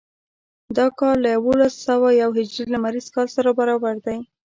[0.77, 4.17] دا کال له یوولس سوه یو هجري لمریز کال سره برابر دی.